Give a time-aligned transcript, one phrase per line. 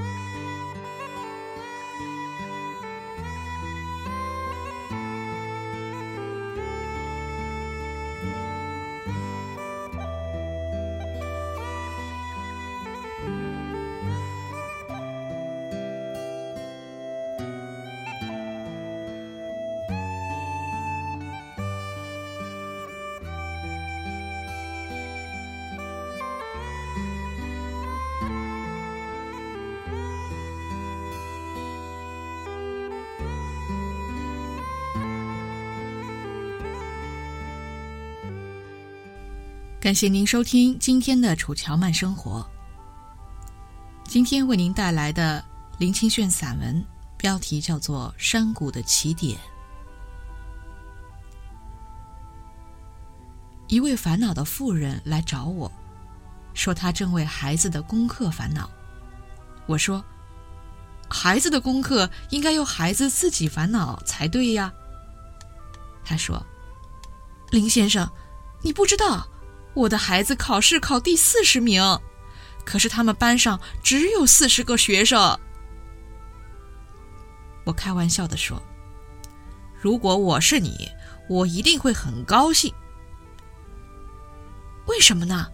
[0.00, 0.29] Yeah.
[39.80, 42.46] 感谢您收听今天的《楚乔慢生活》。
[44.04, 45.42] 今天为您带来的
[45.78, 46.84] 林清炫散文，
[47.16, 49.38] 标题叫做《山谷的起点》。
[53.68, 55.72] 一位烦恼的妇人来找我，
[56.52, 58.68] 说她正为孩子的功课烦恼。
[59.64, 60.04] 我说
[61.08, 64.70] ：“孩子的功课应该由孩子自己烦恼才对呀。”
[66.04, 66.44] 他说
[67.50, 68.06] ：“林先生，
[68.60, 69.26] 你不知道。”
[69.74, 71.82] 我的孩子考试考第四十名，
[72.64, 75.38] 可是他们班上只有四十个学生。
[77.64, 78.60] 我开玩笑的说
[79.80, 80.88] ：“如果我是你，
[81.28, 82.74] 我一定会很高兴。
[84.86, 85.46] 为什么呢？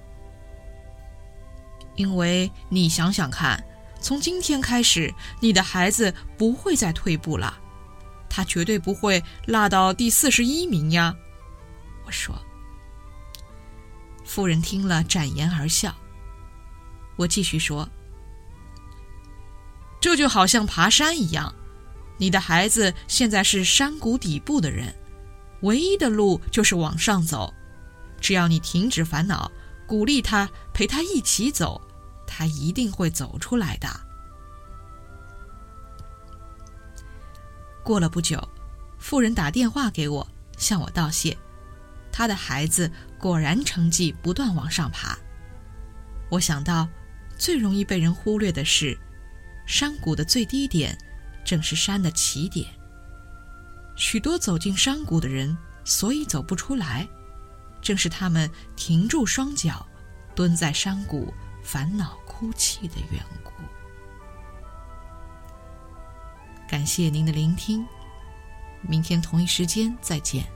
[1.95, 3.63] 因为你想想看，
[4.01, 7.59] 从今天开始，你的孩子不会再退步了，
[8.31, 11.15] 他绝对不会落到第四十一名呀。”
[12.07, 12.35] 我说。
[14.27, 15.95] 夫人听了，展颜而笑。
[17.17, 17.89] 我继续说
[19.99, 21.55] ：“这就好像爬山一样，
[22.19, 24.95] 你的孩子现在是山谷底部的人，
[25.63, 27.55] 唯一的路就是往上走。
[28.21, 29.51] 只要你停止烦恼，
[29.87, 31.81] 鼓励他，陪他一起走，
[32.27, 33.89] 他一定会走出来的。”
[37.83, 38.47] 过了不久，
[38.99, 40.27] 夫人打电话给我，
[40.59, 41.39] 向我道谢。
[42.17, 45.19] 他的孩子果然成绩不断往上爬。
[46.31, 46.89] 我想到，
[47.37, 48.99] 最容易被人忽略的是，
[49.67, 50.97] 山谷的最低点，
[51.45, 52.67] 正是山的起点。
[53.97, 55.55] 许多走进山谷的人，
[55.85, 57.07] 所以走不出来，
[57.83, 59.87] 正是他们停住双脚，
[60.35, 63.53] 蹲在山谷烦恼哭泣的缘故。
[66.67, 67.87] 感谢您的聆听，
[68.81, 70.56] 明天同一时间再见。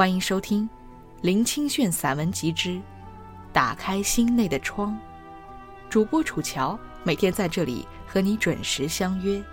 [0.00, 0.66] 欢迎收听
[1.20, 2.70] 林清炫散文集之
[3.52, 4.92] 《打开心内的窗》，
[5.90, 9.44] 主播楚乔每天在这里和你准时相约。